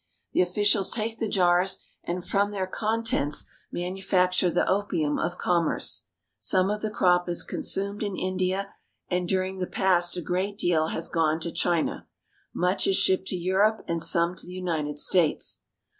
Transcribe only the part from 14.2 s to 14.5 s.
to